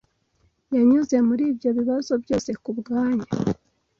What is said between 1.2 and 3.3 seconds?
muri ibyo bibazo byose kubwanyu.